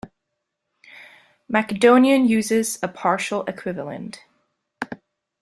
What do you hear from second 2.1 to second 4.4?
uses as a partial equivalent.